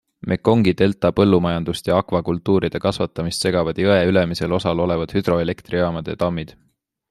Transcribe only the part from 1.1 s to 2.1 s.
põllumajandust ja